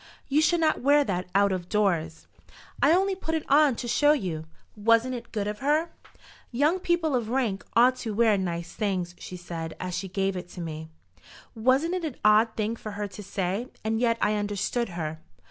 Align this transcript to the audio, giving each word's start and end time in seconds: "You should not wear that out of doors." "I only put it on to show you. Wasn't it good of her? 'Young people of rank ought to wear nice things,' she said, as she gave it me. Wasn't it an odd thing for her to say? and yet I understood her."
"You 0.27 0.41
should 0.41 0.59
not 0.61 0.81
wear 0.81 1.03
that 1.03 1.27
out 1.35 1.51
of 1.51 1.69
doors." 1.69 2.25
"I 2.81 2.91
only 2.91 3.13
put 3.13 3.35
it 3.35 3.45
on 3.47 3.75
to 3.75 3.87
show 3.87 4.13
you. 4.13 4.45
Wasn't 4.75 5.13
it 5.13 5.31
good 5.31 5.45
of 5.47 5.59
her? 5.59 5.91
'Young 6.51 6.79
people 6.79 7.15
of 7.15 7.29
rank 7.29 7.63
ought 7.75 7.97
to 7.97 8.11
wear 8.15 8.35
nice 8.35 8.73
things,' 8.73 9.13
she 9.19 9.37
said, 9.37 9.75
as 9.79 9.93
she 9.95 10.07
gave 10.07 10.35
it 10.35 10.57
me. 10.57 10.89
Wasn't 11.53 11.93
it 11.93 12.03
an 12.03 12.15
odd 12.25 12.55
thing 12.55 12.75
for 12.77 12.93
her 12.93 13.07
to 13.09 13.21
say? 13.21 13.67
and 13.83 13.99
yet 13.99 14.17
I 14.23 14.33
understood 14.33 14.89
her." 14.89 15.19